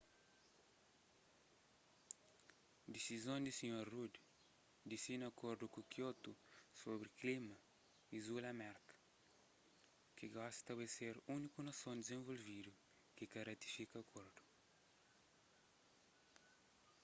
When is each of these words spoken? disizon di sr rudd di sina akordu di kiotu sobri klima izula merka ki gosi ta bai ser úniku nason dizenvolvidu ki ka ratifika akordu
disizon 2.93 3.39
di 3.47 3.51
sr 3.59 3.85
rudd 3.93 4.15
di 4.89 4.97
sina 5.05 5.25
akordu 5.29 5.65
di 5.73 5.81
kiotu 5.93 6.31
sobri 6.79 7.09
klima 7.19 7.57
izula 8.17 8.49
merka 8.61 8.95
ki 10.17 10.25
gosi 10.35 10.59
ta 10.65 10.73
bai 10.79 10.89
ser 10.97 11.15
úniku 11.35 11.59
nason 11.63 11.97
dizenvolvidu 11.99 12.71
ki 13.15 13.25
ka 13.31 13.39
ratifika 13.49 13.95
akordu 14.01 14.41